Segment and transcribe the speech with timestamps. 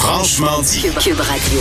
[0.00, 0.80] Franchement dit.
[0.98, 1.60] Cube Radio.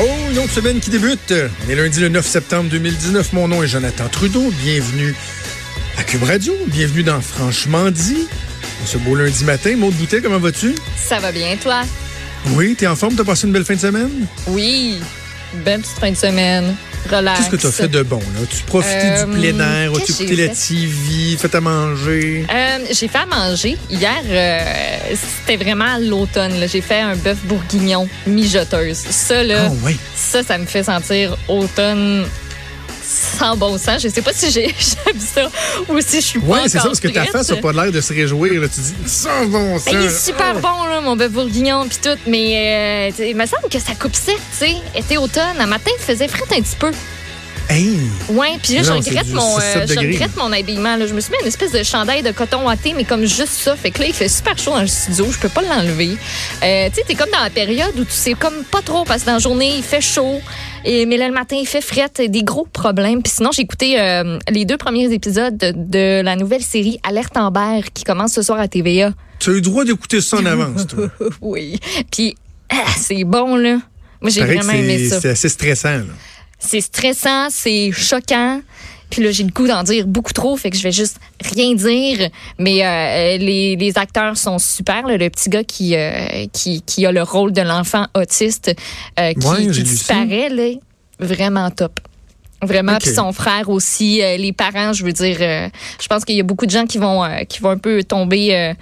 [0.00, 1.32] Oh, une autre semaine qui débute.
[1.64, 3.32] On est lundi le 9 septembre 2019.
[3.34, 4.50] Mon nom est Jonathan Trudeau.
[4.64, 5.14] Bienvenue
[5.96, 6.52] à Cube Radio.
[6.66, 8.26] Bienvenue dans Franchement dit.
[8.84, 9.76] Ce beau lundi matin.
[9.76, 10.74] Maud Boutet, comment vas-tu?
[10.96, 11.82] Ça va bien, toi?
[12.54, 13.14] Oui, t'es en forme?
[13.14, 14.26] T'as passé une belle fin de semaine?
[14.48, 14.98] Oui.
[15.64, 16.74] Belle petite fin de semaine.
[17.10, 17.38] Relax.
[17.40, 18.40] Qu'est-ce que t'as fait de bon, là?
[18.48, 19.90] Tu profitais Euh, du plein air?
[19.90, 20.48] Écouté j'ai la?
[20.54, 21.36] TV?
[21.38, 22.46] Fait à manger?
[22.52, 23.76] Euh, j'ai fait à manger.
[23.90, 26.52] Hier, euh, c'était vraiment l'automne.
[26.70, 28.96] J'ai fait un bœuf bourguignon mijoteuse.
[29.10, 29.96] Ça, là, Ah, oui.
[30.14, 32.24] ça, ça me fait sentir automne
[33.02, 34.02] sans bon sens.
[34.02, 35.50] Je sais pas si j'ai j'aime ça
[35.88, 37.92] ou si je suis pas Oui, c'est ça, parce que ta face n'a pas l'air
[37.92, 38.60] de se réjouir.
[38.60, 38.68] Là.
[38.68, 39.90] Tu dis, ça bon, ça.
[39.90, 42.18] Ben, il est super bon, là, mon bœuf bourguignon, puis tout.
[42.26, 44.76] Mais euh, il me semble que ça coupe sec, tu sais.
[44.94, 46.90] Été automne, un matin, il faisait frais un petit peu.
[47.72, 47.96] Hey!
[48.28, 50.94] Ouais, puis là, je regrette, mon, 6-7 euh, je regrette mon habillement.
[50.96, 51.06] Là.
[51.06, 53.74] Je me suis mis une espèce de chandail de coton watté, mais comme juste ça.
[53.76, 55.24] Fait que là, il fait super chaud dans le studio.
[55.30, 56.10] Je peux pas l'enlever.
[56.62, 59.22] Euh, tu sais, t'es comme dans la période où tu sais comme pas trop parce
[59.22, 60.42] que dans la journée, il fait chaud.
[60.84, 62.10] Et, mais là, le matin, il fait fret.
[62.28, 63.22] Des gros problèmes.
[63.22, 67.38] Puis sinon, j'ai écouté euh, les deux premiers épisodes de, de la nouvelle série Alerte
[67.38, 69.12] Amber qui commence ce soir à TVA.
[69.38, 71.08] Tu as eu le droit d'écouter ça en avance, toi.
[71.40, 71.80] oui.
[72.10, 72.36] Puis,
[72.68, 73.78] ah, c'est bon, là.
[74.20, 75.22] Moi, j'ai vraiment aimé ça.
[75.22, 75.88] c'est assez stressant.
[75.88, 76.04] Là.
[76.64, 78.60] C'est stressant, c'est choquant.
[79.10, 81.18] Puis là, j'ai le goût d'en dire beaucoup trop, fait que je vais juste
[81.54, 82.30] rien dire.
[82.58, 85.06] Mais euh, les, les acteurs sont super.
[85.06, 85.18] là.
[85.18, 88.74] Le petit gars qui, euh, qui, qui a le rôle de l'enfant autiste
[89.20, 90.70] euh, qui, Ouais, qui disparaît, là,
[91.20, 92.00] vraiment top.
[92.62, 96.44] Vraiment, puis son frère aussi, les parents, je veux dire, je pense qu'il y a
[96.44, 98.72] beaucoup de gens qui vont qui vont un peu tomber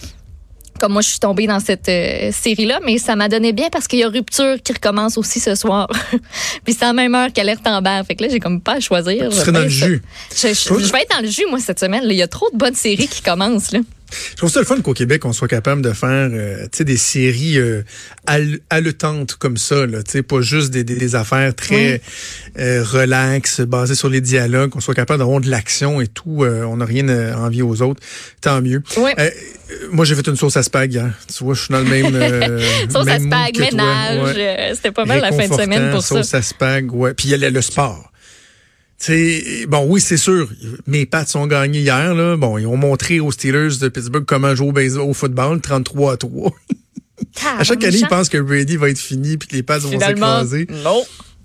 [0.81, 3.87] comme moi je suis tombée dans cette euh, série-là, mais ça m'a donné bien parce
[3.87, 5.89] qu'il y a Rupture qui recommence aussi ce soir.
[6.65, 8.01] Puis c'est à la même heure qu'Alerte Amber.
[8.09, 9.29] Fait que là, j'ai comme pas à choisir.
[9.29, 10.03] Tu Je serais dans le jus.
[10.35, 12.05] Je, je- je vais être dans le jus, moi, cette semaine.
[12.05, 12.13] là.
[12.13, 13.73] Il y a trop de bonnes séries qui commencent.
[13.73, 13.81] Là.
[14.31, 17.59] Je trouve ça le fun qu'au Québec, on soit capable de faire euh, des séries
[17.59, 17.83] euh,
[18.71, 19.87] haletantes comme ça.
[19.87, 22.01] Là, pas juste des, des, des affaires très
[22.59, 26.45] euh, relax, basées sur les dialogues, qu'on soit capable d'avoir de l'action et tout.
[26.45, 28.01] euh, on n'a rien à envier aux autres.
[28.41, 28.83] Tant mieux.
[28.97, 29.31] Euh, euh,
[29.93, 31.11] moi, j'ai fait une sauce à spag hier.
[31.35, 32.15] Tu vois, je suis dans le même...
[32.15, 32.61] Euh,
[32.91, 34.37] Sauce à même spag, ménage.
[34.37, 34.57] Ouais.
[34.59, 36.17] euh, C'était pas mal la fin de semaine pour ça.
[36.17, 37.15] Sauce à spag, ouais.
[37.15, 38.10] Puis il y a le sport.
[39.01, 40.51] Tu sais, bon, oui, c'est sûr.
[40.87, 42.37] Mes Pats ont gagné hier, là.
[42.37, 46.13] Bon, ils ont montré aux Steelers de Pittsburgh comment jouer au, baseball, au football, 33
[46.13, 46.53] à 3.
[47.59, 49.99] à chaque année, ils pensent que Brady va être fini puis que les Pats vont
[49.99, 50.67] s'écraser.
[50.85, 51.03] non.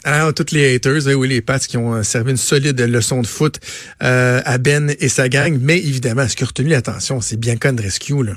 [0.07, 3.23] Alors, tous les haters, eh oui, les Pats qui ont euh, servi une solide leçon
[3.23, 3.59] de foot
[4.03, 5.57] euh, à Ben et sa gang.
[5.59, 8.33] Mais évidemment, ce qui a retenu l'attention, c'est Bianca Andrescu, là.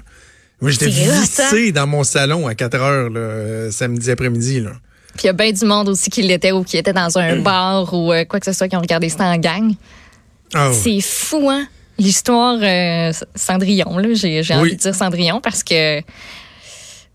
[0.62, 1.21] Moi, j'étais hein?
[1.21, 4.73] vissé dans mon salon à 4 heures, là, euh, samedi après-midi, là.
[5.19, 7.37] Puis il y a bien du monde aussi qui l'était ou qui était dans un
[7.41, 9.75] bar ou euh, quoi que ce soit qui ont regardé ça en gang.
[10.55, 10.71] Ah.
[10.73, 11.67] C'est fou, hein?
[11.99, 14.09] L'histoire euh, Cendrillon, là.
[14.15, 14.53] J'ai Oui.
[14.55, 16.01] envie de dire Cendrillon parce que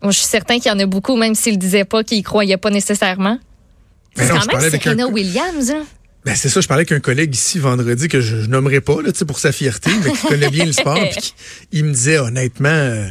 [0.02, 2.18] moi, je suis certain qu'il y en a beaucoup, même s'ils le disaient pas, qu'ils
[2.18, 3.40] y croyaient pas nécessairement.
[4.18, 5.84] Mais C'est non, quand même Serena un- Williams, hein?
[6.26, 9.02] Ben c'est ça, je parlais avec un collègue ici vendredi que je, je nommerai pas
[9.02, 10.96] là, tu sais, pour sa fierté, mais qui connaît bien le sport.
[11.12, 11.34] puis qui-
[11.72, 13.08] il me disait honnêtement, euh,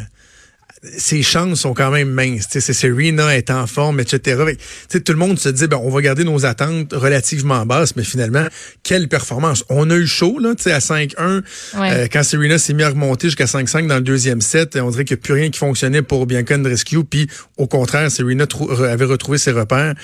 [0.98, 2.48] ses chances sont quand même minces.
[2.50, 4.19] Serena est en forme, etc.
[4.44, 6.93] Fait que, tu sais, tout le monde se dit, ben on va garder nos attentes
[6.93, 8.47] relativement basses, mais finalement,
[8.82, 9.65] quelle performance.
[9.69, 11.43] On a eu chaud là, tu sais, à 5-1
[11.78, 11.93] Ouais.
[11.93, 14.76] euh, quand Serena s'est mis à remonter jusqu'à 5-5 dans le deuxième set.
[14.76, 17.04] On dirait qu'il n'y a plus rien qui fonctionnait pour Bianca Andreescu.
[17.04, 18.47] Puis au contraire, Serena
[18.88, 19.94] avait retrouvé ses repères.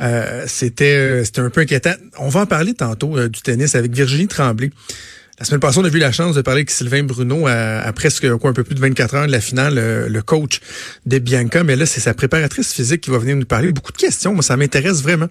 [0.00, 1.92] Euh, c'était euh, c'était un peu inquiétant.
[2.18, 4.70] On va en parler tantôt euh, du tennis avec Virginie Tremblay.
[5.38, 7.92] La semaine passée, on a eu la chance de parler avec Sylvain Bruno à, à
[7.92, 10.60] presque quoi, un peu plus de 24 heures de la finale, euh, le coach
[11.06, 11.64] de Bianca.
[11.64, 13.72] Mais là, c'est sa préparatrice physique qui va venir nous parler.
[13.72, 14.34] Beaucoup de questions.
[14.34, 15.28] Moi, ça m'intéresse vraiment,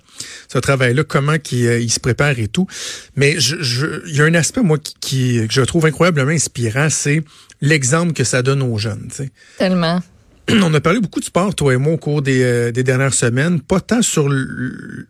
[0.51, 2.67] ce travail-là, comment qu'il, euh, il se prépare et tout.
[3.15, 6.31] Mais je, je- il y a un aspect, moi, qui, qui- que je trouve incroyablement
[6.31, 7.23] inspirant, c'est
[7.61, 9.07] l'exemple que ça donne aux jeunes.
[9.11, 9.31] tu sais.
[9.59, 10.01] Tellement.
[10.49, 13.13] On a parlé beaucoup de sport, toi et moi, au cours des, euh, des dernières
[13.13, 13.61] semaines.
[13.61, 15.07] Pas tant sur le,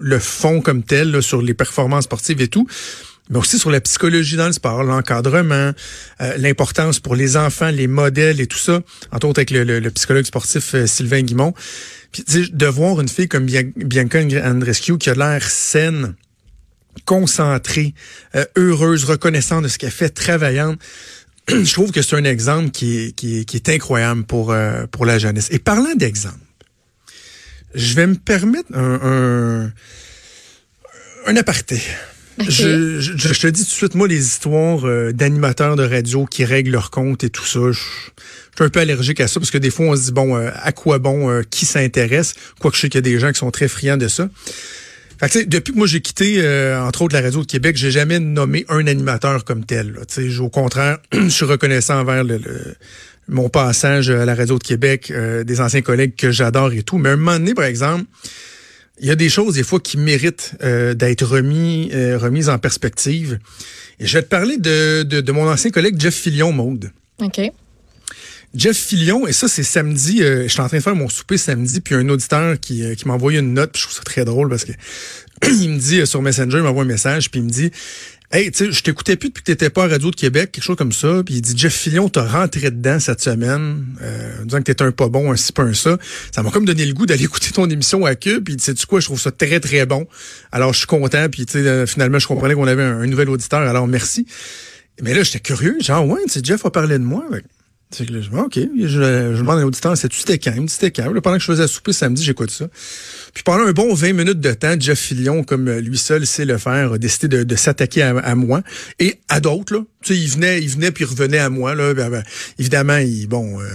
[0.00, 2.66] le fond comme tel, là, sur les performances sportives et tout,
[3.30, 5.72] mais aussi sur la psychologie dans le sport, l'encadrement,
[6.20, 8.80] euh, l'importance pour les enfants, les modèles et tout ça.
[9.10, 11.54] Entre autres avec le, psychologue sportif euh, Sylvain Guimont.
[12.10, 16.14] Puis, de voir une fille comme Bian- Bianca Andrescu qui a l'air saine,
[17.06, 17.94] concentrée,
[18.34, 20.78] euh, heureuse, reconnaissante de ce qu'elle fait, travaillante.
[21.48, 23.12] Je trouve que c'est un exemple qui est,
[23.44, 24.54] qui incroyable pour,
[24.90, 25.48] pour la jeunesse.
[25.50, 26.36] Et parlant d'exemple,
[27.74, 29.72] je vais me permettre un, un,
[31.26, 31.80] un aparté.
[32.38, 36.24] Je, je, je te dis tout de suite, moi, les histoires euh, d'animateurs de radio
[36.26, 37.78] qui règlent leur compte et tout ça, je, je
[38.56, 40.50] suis un peu allergique à ça parce que des fois, on se dit, bon, euh,
[40.62, 42.34] à quoi bon, euh, qui s'intéresse?
[42.60, 44.28] Quoique je sais qu'il y a des gens qui sont très friands de ça.
[45.20, 47.90] Fait que, depuis que moi j'ai quitté, euh, entre autres, la radio de Québec, j'ai
[47.92, 49.92] jamais nommé un animateur comme tel.
[49.92, 50.00] là.
[50.40, 52.74] Au contraire, je suis reconnaissant envers le, le-
[53.28, 56.98] mon passage à la radio de Québec, euh, des anciens collègues que j'adore et tout.
[56.98, 58.04] Mais à un moment donné, par exemple,
[58.98, 62.58] il y a des choses des fois qui méritent euh, d'être remis, euh, remises en
[62.58, 63.38] perspective.
[63.98, 66.90] Et je vais te parler de, de, de mon ancien collègue Jeff Fillion, Maude.
[67.20, 67.40] OK.
[68.54, 71.38] Jeff Fillion, et ça c'est samedi, euh, je suis en train de faire mon souper
[71.38, 74.24] samedi, puis un auditeur qui, qui m'a envoyé une note, puis je trouve ça très
[74.24, 74.72] drôle parce que
[75.48, 77.70] il me dit sur Messenger, il m'envoie un message, puis il me dit
[78.34, 80.64] Hey, tu sais, je t'écoutais plus depuis que t'étais pas à Radio de Québec, quelque
[80.64, 81.22] chose comme ça.
[81.22, 84.90] Puis il dit Jeff Fillion, t'as rentré dedans cette semaine, euh, disant que t'étais un
[84.90, 85.98] pas bon, un si pas un ça.
[86.34, 88.44] Ça m'a comme donné le goût d'aller écouter ton émission à Cube.
[88.44, 90.06] Puis sais tu quoi, je trouve ça très très bon.
[90.50, 91.28] Alors je suis content.
[91.30, 93.60] Puis tu sais, euh, finalement, je comprenais qu'on avait un, nouvel auditeur.
[93.60, 94.26] Alors merci.
[95.02, 95.76] Mais là, j'étais curieux.
[95.80, 97.26] Genre ouais, tu sais, Jeff a parlé de moi.
[97.92, 100.68] Que là, je OK, je, je demande à l'auditeur, c'est-tu c'était quand?
[100.68, 101.12] C'était quand?
[101.20, 102.66] Pendant que je faisais souper samedi, j'écoute ça.
[103.34, 106.56] Puis pendant un bon 20 minutes de temps, Jeff Fillion, comme lui seul sait le
[106.56, 108.62] faire, a décidé de, de s'attaquer à, moi
[108.98, 109.74] et à d'autres.
[109.74, 111.74] Là, tu sais, il venait, il venait puis il revenait à moi.
[111.74, 112.22] Là, ben,
[112.58, 113.60] évidemment, il bon.
[113.60, 113.66] Euh,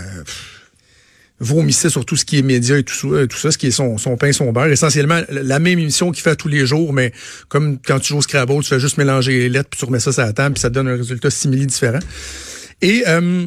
[1.39, 3.71] vomissait sur tout ce qui est média et tout ça, tout ça, ce qui est
[3.71, 4.67] son, son pain, son beurre.
[4.67, 7.13] Essentiellement, la même émission qu'il fait tous les jours, mais
[7.47, 9.99] comme quand tu joues au Scrabble, tu fais juste mélanger les lettres, puis tu remets
[9.99, 11.99] ça sur la table, puis ça te donne un résultat simili différent.
[12.81, 13.45] Et euh,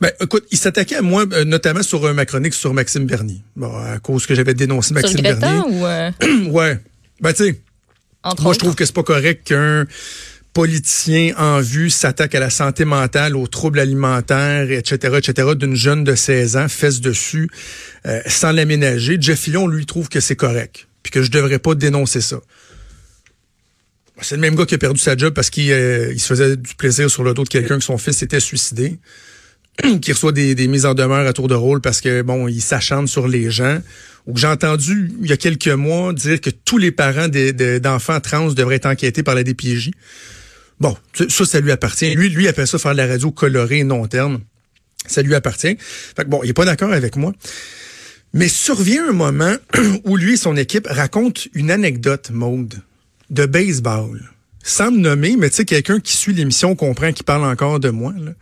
[0.00, 3.40] ben, écoute, il s'attaquait à moi, euh, notamment sur euh, ma chronique sur Maxime Bernier.
[3.56, 5.62] Bon, à cause que j'avais dénoncé Maxime sur Bernier.
[5.68, 6.10] Ou euh...
[6.50, 6.78] ouais.
[7.20, 7.60] Ben, tu sais,
[8.40, 9.86] moi, je trouve que c'est pas correct qu'un
[10.52, 16.04] politicien en vue s'attaque à la santé mentale, aux troubles alimentaires, etc., etc., d'une jeune
[16.04, 17.48] de 16 ans, fesse dessus,
[18.06, 19.16] euh, sans l'aménager.
[19.20, 22.40] Jeff Fillon, lui, trouve que c'est correct, puis que je devrais pas dénoncer ça.
[24.22, 26.74] C'est le même gars qui a perdu sa job parce qu'il il se faisait du
[26.74, 28.98] plaisir sur le dos de quelqu'un que son fils s'était suicidé.
[30.00, 32.60] qui reçoit des, des, mises en demeure à tour de rôle parce que bon, il
[32.60, 33.80] s'acharne sur les gens.
[34.26, 38.20] Ou que j'ai entendu il y a quelques mois dire que tous les parents d'enfants
[38.20, 39.90] trans devraient être enquêtés par la DPJ.
[40.80, 40.96] Bon,
[41.28, 42.14] ça, ça lui appartient.
[42.14, 44.40] Lui, lui appelle ça faire de la radio colorée non terme.
[45.06, 45.76] Ça lui appartient.
[45.78, 47.32] Fait que bon, il est pas d'accord avec moi.
[48.32, 49.54] Mais survient un moment
[50.04, 52.74] où lui et son équipe racontent une anecdote mode
[53.30, 54.20] de baseball.
[54.62, 57.90] Sans me nommer, mais tu sais, quelqu'un qui suit l'émission comprend qu'il parle encore de
[57.90, 58.12] moi.
[58.18, 58.32] Là.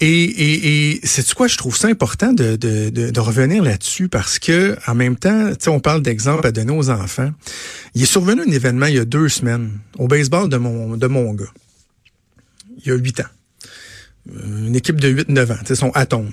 [0.00, 4.08] Et, et, et c'est quoi, je trouve ça important de, de, de, de revenir là-dessus
[4.08, 7.32] parce que en même temps, on parle d'exemple à donner aux enfants.
[7.94, 11.06] Il est survenu un événement il y a deux semaines au baseball de mon, de
[11.08, 11.52] mon gars.
[12.78, 13.24] Il y a huit ans.
[14.44, 16.30] Une équipe de 8-9 ans, son atome.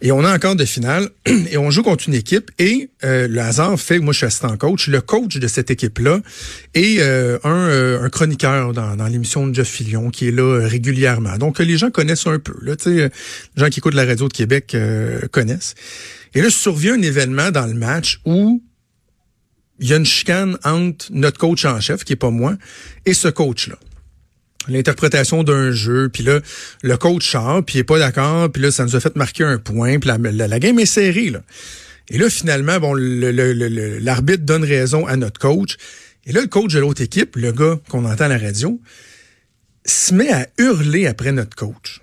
[0.00, 1.08] Et on a encore de finale
[1.50, 4.56] et on joue contre une équipe et euh, le hasard fait moi je suis assistant
[4.56, 4.88] coach.
[4.88, 6.20] Le coach de cette équipe-là
[6.74, 10.66] est euh, un, euh, un, chroniqueur dans, dans l'émission de Jeff Fillion qui est là
[10.66, 11.36] régulièrement.
[11.36, 12.54] Donc les gens connaissent un peu.
[12.62, 13.10] Là, les
[13.56, 14.76] gens qui écoutent la radio de Québec
[15.32, 15.74] connaissent.
[16.34, 18.62] Et là, survient un événement dans le match où
[19.80, 22.56] il y a une chicane entre notre coach en chef, qui est pas moi,
[23.06, 23.76] et ce coach-là
[24.66, 26.40] l'interprétation d'un jeu, puis là,
[26.82, 29.44] le coach sort, puis il est pas d'accord, puis là, ça nous a fait marquer
[29.44, 31.42] un point, puis la, la, game est serrée, là.
[32.10, 35.76] Et là, finalement, bon, l'arbitre donne raison à notre coach.
[36.24, 38.80] Et là, le coach de l'autre équipe, le gars qu'on entend à la radio,
[39.84, 42.00] se met à hurler après notre coach.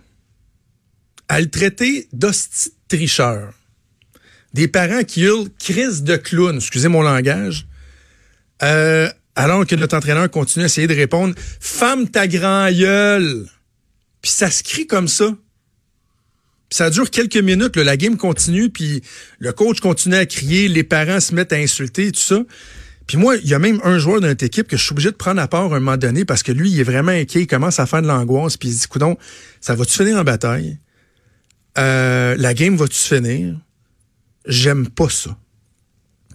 [1.28, 3.51] À le traiter d'hostie tricheur.
[4.54, 7.68] Des parents qui hurlent crise de clown, excusez mon langage.
[8.63, 13.46] Euh, alors que notre entraîneur continue à essayer de répondre Femme ta grand gueule.
[14.22, 15.36] Puis ça se crie comme ça.
[16.70, 19.04] Puis ça dure quelques minutes, la game continue, puis
[19.38, 22.42] le coach continue à crier, les parents se mettent à insulter, tout ça.
[23.06, 25.12] Puis moi, il y a même un joueur de notre équipe que je suis obligé
[25.12, 27.42] de prendre à part à un moment donné parce que lui, il est vraiment inquiet,
[27.42, 29.15] il commence à faire de l'angoisse, puis il se dit, coudon,
[29.62, 30.80] ça va-tu finir en bataille?
[31.77, 33.56] Euh, la game va-tu finir?
[34.48, 35.38] J'aime pas ça.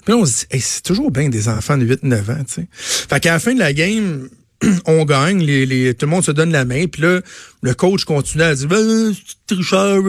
[0.05, 2.69] Puis on se dit, c'est toujours bien des enfants de 8-9 ans, tu sais.
[2.73, 4.29] Fait qu'à la fin de la game,
[4.87, 7.21] on gagne, les, les, tout le monde se donne la main, puis là,
[7.63, 9.15] le coach continue à dire, ben,
[9.47, 10.03] tricheur,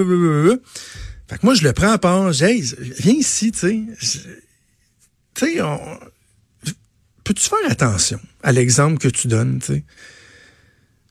[1.28, 2.62] Fait que moi, je le prends à part, j'ai
[3.00, 3.82] viens ici, tu sais.
[5.34, 5.62] Tu sais,
[7.24, 9.84] peux-tu faire attention à l'exemple que tu donnes, tu sais?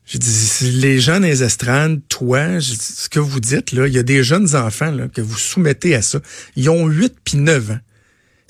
[0.05, 4.03] Je dis, les gens les estrades, toi, ce que vous dites, là, il y a
[4.03, 6.19] des jeunes enfants là, que vous soumettez à ça.
[6.57, 7.79] Ils ont 8 puis 9 ans.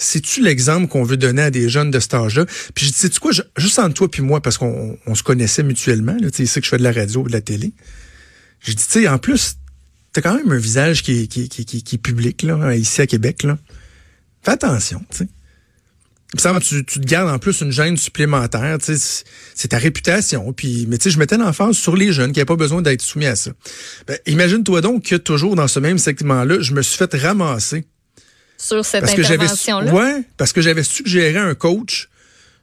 [0.02, 2.46] C'est-tu l'exemple qu'on veut donner à des jeunes de cet âge-là?
[2.74, 5.62] Puis je dis, sais-tu quoi, juste entre toi puis moi, parce qu'on on se connaissait
[5.62, 7.72] mutuellement, tu sais, que je fais de la radio ou de la télé.
[8.62, 9.58] J'ai dit, tu sais, en plus,
[10.12, 13.60] t'as quand même un visage qui, qui, qui, est public, là, ici à Québec, là.
[14.42, 15.28] Fais attention, tu sais.
[16.38, 20.52] Ça, tu, tu te gardes en plus une gêne supplémentaire, c'est ta réputation.
[20.52, 23.02] Puis, mais tu sais, je mettais l'enfance sur les jeunes qui n'avaient pas besoin d'être
[23.02, 23.52] soumis à ça.
[24.08, 27.86] Ben, imagine-toi donc que toujours dans ce même segment-là, je me suis fait ramasser
[28.62, 29.94] sur cette intervention-là?
[29.94, 32.10] Ouais, parce que j'avais suggéré à un coach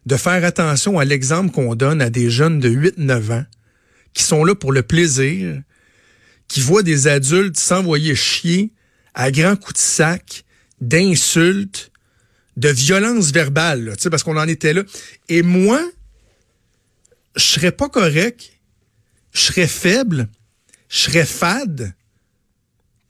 [0.07, 3.45] de faire attention à l'exemple qu'on donne à des jeunes de 8-9 ans
[4.15, 5.61] qui sont là pour le plaisir,
[6.47, 8.73] qui voit des adultes s'envoyer chier
[9.15, 10.45] à grands coups de sac,
[10.81, 11.91] d'insultes,
[12.57, 14.83] de violence verbale, là, parce qu'on en était là.
[15.29, 15.81] Et moi,
[17.37, 18.53] je serais pas correct,
[19.33, 20.29] je serais faible,
[20.89, 21.93] je serais fade,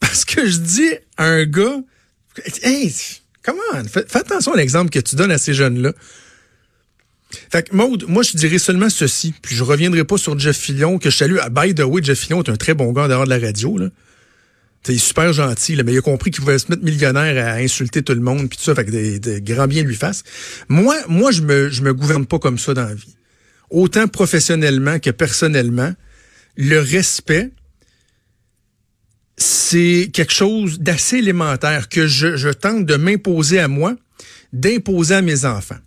[0.01, 1.81] parce que je dis à un gars,
[2.63, 2.95] hey,
[3.43, 5.93] comment, fais, fais attention à l'exemple que tu donnes à ces jeunes-là.
[7.51, 10.99] Fait que Maude, moi je dirais seulement ceci, puis je reviendrai pas sur Jeff Fillion,
[10.99, 11.37] que je salue.
[11.41, 13.77] Ah, by the way, Jeff Fillion est un très bon gars dehors de la radio.
[13.77, 13.89] Là.
[14.89, 17.57] Il est super gentil, là, mais il a compris qu'il pouvait se mettre millionnaire à
[17.57, 20.23] insulter tout le monde, puis tout ça, fait que des, des grands bien lui fasse.
[20.69, 23.17] Moi, moi, je me, je me gouverne pas comme ça dans la vie.
[23.71, 25.93] Autant professionnellement que personnellement,
[26.57, 27.51] le respect,
[29.39, 33.95] c'est quelque chose d'assez élémentaire que je, tente de m'imposer à moi,
[34.53, 35.79] d'imposer à mes enfants.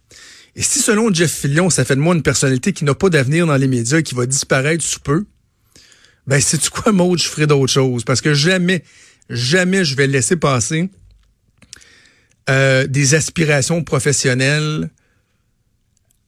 [0.55, 3.45] Et si selon Jeff Fillion, ça fait de moi une personnalité qui n'a pas d'avenir
[3.45, 5.25] dans les médias qui va disparaître sous peu,
[6.27, 8.05] ben c'est quoi, Maud, je ferai d'autres choses?
[8.05, 8.83] Parce que jamais,
[9.29, 10.89] jamais je vais laisser passer
[12.49, 14.89] euh, des aspirations professionnelles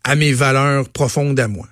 [0.04, 1.68] à mes valeurs profondes à moi.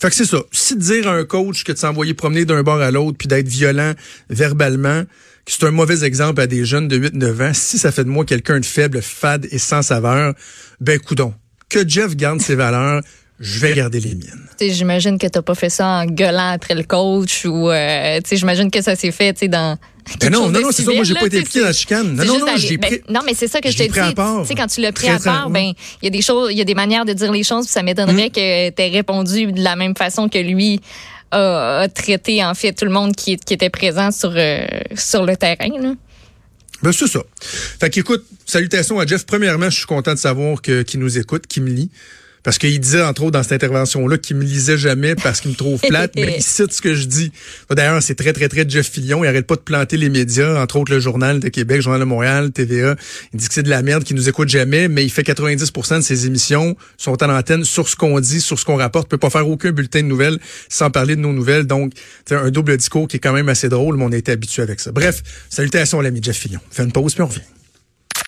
[0.00, 0.38] Fait que c'est ça.
[0.52, 3.48] Si dire à un coach que de s'envoyer promener d'un bord à l'autre puis d'être
[3.48, 3.94] violent
[4.30, 5.02] verbalement,
[5.44, 8.08] que c'est un mauvais exemple à des jeunes de 8-9 ans, si ça fait de
[8.08, 10.34] moi quelqu'un de faible, fade et sans saveur,
[10.80, 11.34] ben coudon.
[11.68, 13.02] Que Jeff garde ses valeurs,
[13.40, 14.48] je vais garder les miennes.
[14.60, 18.82] J'imagine que t'as pas fait ça en gueulant après le coach ou euh, j'imagine que
[18.82, 19.78] ça s'est fait dans
[20.30, 20.92] non, non, non, c'est ça.
[20.92, 22.14] Moi, j'ai pas été impliqué dans la chicane.
[22.14, 22.90] Non, non, non, j'ai pris.
[22.90, 23.94] Ben, non, mais c'est ça que je t'ai dit.
[23.94, 25.72] Tu sais, quand tu l'as pris à part, ben,
[26.02, 27.72] il y a des choses, il y a des manières de dire les choses, puis
[27.72, 30.80] ça m'étonnerait que tu aies répondu de la même façon que lui
[31.30, 35.36] a, traité, en fait, tout le monde qui, qui était présent sur, euh, sur le
[35.36, 35.92] terrain, là.
[36.82, 37.20] Ben, c'est ça.
[37.40, 39.26] Fait qu'écoute, salutations à Jeff.
[39.26, 41.90] Premièrement, je suis content de savoir qu'il nous écoute, qu'il me lit.
[42.42, 45.56] Parce qu'il disait, entre autres, dans cette intervention-là, qu'il me lisait jamais parce qu'il me
[45.56, 47.32] trouve plate, mais il cite ce que je dis.
[47.70, 49.24] D'ailleurs, c'est très, très, très Jeff Fillion.
[49.24, 52.06] Il arrête pas de planter les médias, entre autres le Journal de Québec, Journal de
[52.06, 52.96] Montréal, TVA.
[53.32, 55.96] Il dit que c'est de la merde, qu'il nous écoute jamais, mais il fait 90%
[55.96, 59.08] de ses émissions sont en antenne sur ce qu'on dit, sur ce qu'on rapporte.
[59.08, 61.66] Peut pas faire aucun bulletin de nouvelles sans parler de nos nouvelles.
[61.66, 61.92] Donc,
[62.26, 64.62] c'est un double discours qui est quand même assez drôle, mais on a été habitué
[64.62, 64.92] avec ça.
[64.92, 66.60] Bref, salutations à l'ami Jeff Fillion.
[66.70, 67.40] Fait une pause, puis on revient.